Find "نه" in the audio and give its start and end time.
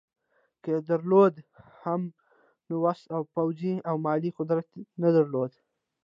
5.03-5.09